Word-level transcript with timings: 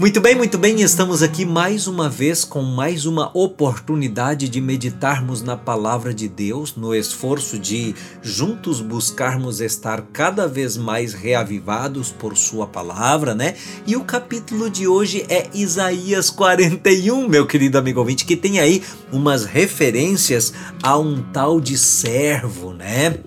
Muito 0.00 0.18
bem, 0.18 0.34
muito 0.34 0.56
bem, 0.56 0.80
estamos 0.80 1.22
aqui 1.22 1.44
mais 1.44 1.86
uma 1.86 2.08
vez 2.08 2.42
com 2.42 2.62
mais 2.62 3.04
uma 3.04 3.30
oportunidade 3.34 4.48
de 4.48 4.58
meditarmos 4.58 5.42
na 5.42 5.58
palavra 5.58 6.14
de 6.14 6.26
Deus, 6.26 6.74
no 6.74 6.94
esforço 6.94 7.58
de 7.58 7.94
juntos 8.22 8.80
buscarmos 8.80 9.60
estar 9.60 10.00
cada 10.10 10.48
vez 10.48 10.78
mais 10.78 11.12
reavivados 11.12 12.10
por 12.10 12.34
Sua 12.34 12.66
palavra, 12.66 13.34
né? 13.34 13.56
E 13.86 13.94
o 13.94 14.02
capítulo 14.02 14.70
de 14.70 14.88
hoje 14.88 15.26
é 15.28 15.50
Isaías 15.52 16.30
41, 16.30 17.28
meu 17.28 17.46
querido 17.46 17.76
amigo 17.76 18.00
ouvinte, 18.00 18.24
que 18.24 18.36
tem 18.36 18.58
aí 18.58 18.82
umas 19.12 19.44
referências 19.44 20.54
a 20.82 20.96
um 20.96 21.20
tal 21.30 21.60
de 21.60 21.76
servo, 21.76 22.72
né? 22.72 23.18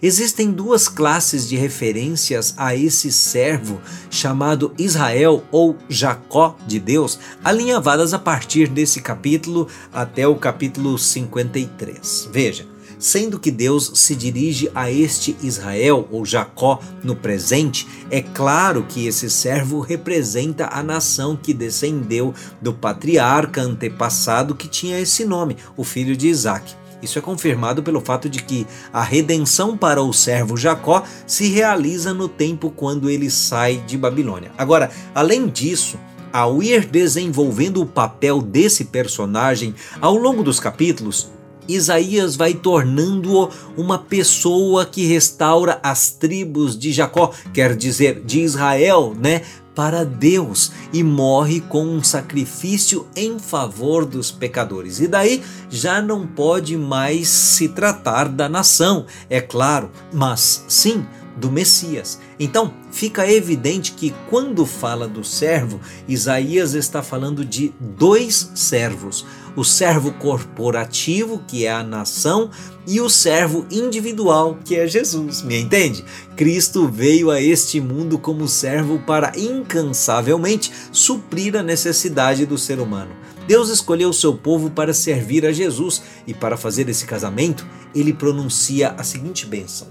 Existem 0.00 0.52
duas 0.52 0.88
classes 0.88 1.48
de 1.48 1.56
referências 1.56 2.54
a 2.56 2.74
esse 2.74 3.10
servo 3.10 3.80
chamado 4.10 4.72
Israel 4.78 5.42
ou 5.50 5.76
Jacó 5.88 6.56
de 6.66 6.78
Deus, 6.78 7.18
alinhavadas 7.42 8.14
a 8.14 8.18
partir 8.18 8.68
desse 8.68 9.00
capítulo 9.00 9.66
até 9.92 10.26
o 10.26 10.36
capítulo 10.36 10.96
53. 10.96 12.28
Veja, 12.32 12.64
sendo 12.98 13.40
que 13.40 13.50
Deus 13.50 13.92
se 13.94 14.14
dirige 14.14 14.70
a 14.74 14.90
este 14.90 15.36
Israel 15.42 16.06
ou 16.12 16.24
Jacó 16.24 16.80
no 17.02 17.16
presente, 17.16 17.86
é 18.10 18.20
claro 18.20 18.84
que 18.88 19.06
esse 19.06 19.28
servo 19.28 19.80
representa 19.80 20.68
a 20.72 20.82
nação 20.82 21.36
que 21.36 21.52
descendeu 21.52 22.32
do 22.60 22.72
patriarca 22.72 23.62
antepassado 23.62 24.54
que 24.54 24.68
tinha 24.68 25.00
esse 25.00 25.24
nome, 25.24 25.56
o 25.76 25.82
filho 25.82 26.16
de 26.16 26.28
Isaac. 26.28 26.74
Isso 27.02 27.18
é 27.18 27.22
confirmado 27.22 27.82
pelo 27.82 28.00
fato 28.00 28.28
de 28.28 28.42
que 28.42 28.66
a 28.92 29.02
redenção 29.02 29.76
para 29.76 30.02
o 30.02 30.12
servo 30.12 30.56
Jacó 30.56 31.04
se 31.26 31.48
realiza 31.48 32.12
no 32.12 32.28
tempo 32.28 32.70
quando 32.70 33.08
ele 33.08 33.30
sai 33.30 33.76
de 33.86 33.96
Babilônia. 33.96 34.50
Agora, 34.58 34.90
além 35.14 35.46
disso, 35.46 35.96
ao 36.32 36.62
ir 36.62 36.86
desenvolvendo 36.86 37.80
o 37.80 37.86
papel 37.86 38.42
desse 38.42 38.86
personagem 38.86 39.74
ao 40.00 40.16
longo 40.16 40.42
dos 40.42 40.58
capítulos, 40.58 41.30
Isaías 41.68 42.34
vai 42.34 42.54
tornando-o 42.54 43.50
uma 43.76 43.98
pessoa 43.98 44.86
que 44.86 45.06
restaura 45.06 45.78
as 45.82 46.10
tribos 46.10 46.76
de 46.78 46.92
Jacó, 46.92 47.32
quer 47.52 47.76
dizer, 47.76 48.22
de 48.24 48.40
Israel, 48.40 49.14
né? 49.18 49.42
Para 49.78 50.04
Deus 50.04 50.72
e 50.92 51.04
morre 51.04 51.60
com 51.60 51.86
um 51.86 52.02
sacrifício 52.02 53.06
em 53.14 53.38
favor 53.38 54.04
dos 54.04 54.32
pecadores. 54.32 54.98
E 54.98 55.06
daí 55.06 55.40
já 55.70 56.02
não 56.02 56.26
pode 56.26 56.76
mais 56.76 57.28
se 57.28 57.68
tratar 57.68 58.28
da 58.28 58.48
nação, 58.48 59.06
é 59.30 59.40
claro, 59.40 59.88
mas 60.12 60.64
sim 60.66 61.06
do 61.36 61.48
Messias. 61.48 62.18
Então, 62.40 62.74
fica 62.90 63.30
evidente 63.30 63.92
que 63.92 64.12
quando 64.28 64.66
fala 64.66 65.06
do 65.06 65.22
servo, 65.22 65.80
Isaías 66.08 66.74
está 66.74 67.00
falando 67.00 67.44
de 67.44 67.72
dois 67.78 68.50
servos: 68.56 69.24
o 69.58 69.64
servo 69.64 70.12
corporativo, 70.12 71.42
que 71.48 71.66
é 71.66 71.72
a 71.72 71.82
nação, 71.82 72.48
e 72.86 73.00
o 73.00 73.10
servo 73.10 73.66
individual, 73.72 74.56
que 74.64 74.76
é 74.76 74.86
Jesus. 74.86 75.42
Me 75.42 75.58
entende? 75.58 76.04
Cristo 76.36 76.86
veio 76.86 77.28
a 77.28 77.42
este 77.42 77.80
mundo 77.80 78.20
como 78.20 78.46
servo 78.46 79.00
para 79.00 79.32
incansavelmente 79.36 80.70
suprir 80.92 81.56
a 81.56 81.62
necessidade 81.62 82.46
do 82.46 82.56
ser 82.56 82.78
humano. 82.78 83.10
Deus 83.48 83.68
escolheu 83.68 84.12
seu 84.12 84.32
povo 84.32 84.70
para 84.70 84.94
servir 84.94 85.44
a 85.44 85.50
Jesus 85.50 86.02
e 86.24 86.32
para 86.32 86.56
fazer 86.56 86.88
esse 86.88 87.04
casamento, 87.04 87.66
ele 87.92 88.12
pronuncia 88.12 88.90
a 88.90 89.02
seguinte 89.02 89.44
bênção: 89.44 89.88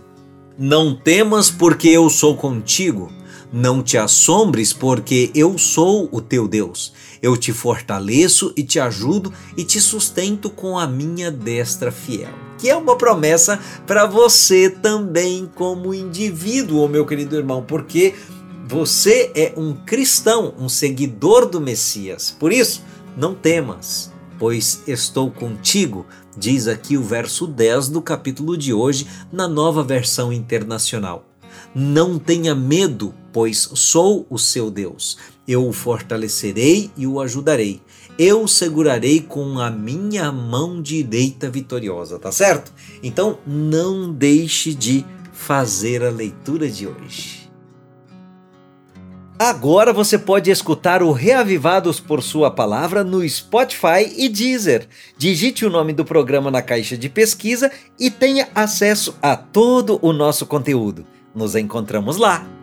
não 0.58 0.96
temas, 0.96 1.52
porque 1.52 1.90
eu 1.90 2.10
sou 2.10 2.38
contigo. 2.38 3.12
Não 3.52 3.82
te 3.82 3.98
assombres, 3.98 4.74
porque 4.74 5.32
eu 5.34 5.58
sou 5.58 6.10
o 6.12 6.22
teu 6.22 6.48
Deus. 6.48 6.94
Eu 7.22 7.38
te 7.38 7.54
fortaleço 7.54 8.54
e 8.56 8.64
te 8.64 8.80
ajudo 8.80 9.32
e 9.56 9.64
te 9.64 9.80
sustento 9.80 10.50
com 10.50 10.78
a 10.78 10.86
minha 10.86 11.32
destra 11.32 11.92
fiel. 11.92 12.34
Que 12.58 12.70
é 12.70 12.76
uma 12.76 12.98
promessa 12.98 13.60
para 13.86 14.06
você 14.06 14.70
também, 14.70 15.50
como 15.56 15.94
indivíduo, 15.94 16.88
meu 16.88 17.06
querido 17.06 17.36
irmão, 17.36 17.64
porque 17.66 18.16
você 18.68 19.32
é 19.36 19.54
um 19.56 19.74
cristão, 19.74 20.54
um 20.60 20.68
seguidor 20.68 21.46
do 21.46 21.62
Messias. 21.62 22.36
Por 22.38 22.52
isso, 22.52 22.84
não 23.16 23.34
temas 23.34 24.12
pois 24.38 24.84
estou 24.88 25.32
contigo, 25.32 26.06
diz 26.38 26.68
aqui 26.68 26.98
o 26.98 27.04
verso 27.04 27.48
10 27.48 27.90
do 27.90 28.02
capítulo 28.02 28.58
de 28.58 28.74
hoje, 28.74 29.08
na 29.32 29.48
nova 29.48 29.84
versão 29.84 30.32
internacional. 30.32 31.26
Não 31.74 32.18
tenha 32.20 32.54
medo, 32.56 33.14
pois 33.32 33.70
sou 33.74 34.26
o 34.30 34.38
seu 34.38 34.72
Deus. 34.72 35.18
Eu 35.48 35.68
o 35.68 35.74
fortalecerei 35.74 36.92
e 36.98 37.08
o 37.08 37.22
ajudarei. 37.22 37.82
Eu 38.18 38.44
o 38.44 38.48
segurarei 38.48 39.22
com 39.22 39.60
a 39.60 39.70
minha 39.70 40.32
mão 40.32 40.82
direita 40.82 41.50
vitoriosa, 41.50 42.18
tá 42.18 42.32
certo? 42.32 42.74
Então 43.04 43.38
não 43.46 44.12
deixe 44.12 44.74
de 44.74 45.06
fazer 45.32 46.04
a 46.04 46.10
leitura 46.10 46.68
de 46.70 46.88
hoje. 46.88 47.48
Agora 49.40 49.94
você 49.94 50.18
pode 50.18 50.50
escutar 50.50 51.04
o 51.04 51.12
Reavivados 51.12 52.00
por 52.00 52.24
Sua 52.24 52.50
Palavra 52.50 53.04
no 53.04 53.28
Spotify 53.30 54.12
e 54.18 54.28
Deezer. 54.28 54.88
Digite 55.16 55.64
o 55.64 55.70
nome 55.70 55.94
do 55.94 56.04
programa 56.04 56.50
na 56.50 56.64
caixa 56.64 56.98
de 56.98 57.08
pesquisa 57.08 57.72
e 58.00 58.10
tenha 58.10 58.50
acesso 58.56 59.16
a 59.22 59.36
todo 59.36 60.00
o 60.02 60.12
nosso 60.12 60.48
conteúdo. 60.48 61.06
Nos 61.36 61.56
encontramos 61.56 62.18
lá! 62.18 62.57